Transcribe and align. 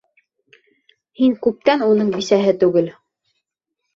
Һин 1.19 1.35
күптән 1.47 1.85
уның 1.87 2.09
бисәһе 2.15 2.57
түгел. 2.65 2.87